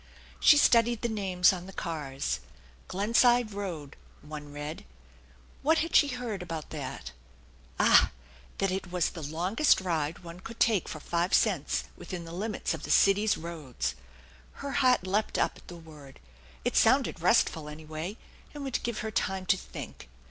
[0.39, 2.39] She studied the names on the cars."
[2.87, 4.83] Glenside Road" one read.
[5.61, 7.11] What had she heard about that?
[7.79, 8.09] Ah!
[8.57, 12.73] that it was the longest ride one could take for five cents within the limits
[12.73, 13.93] of the city's roads!
[14.53, 16.19] Her heart leaped up at the word.
[16.65, 18.17] It sounded restful anyway,
[18.55, 20.09] and would give her time to think.